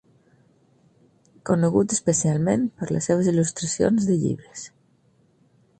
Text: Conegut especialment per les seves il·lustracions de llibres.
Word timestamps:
Conegut 1.49 1.93
especialment 1.97 2.65
per 2.79 2.91
les 2.97 3.11
seves 3.11 3.31
il·lustracions 3.35 4.09
de 4.11 4.19
llibres. 4.25 4.67